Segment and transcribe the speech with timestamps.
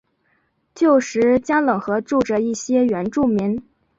[0.73, 3.61] 旧时加冷河住着一些原住民。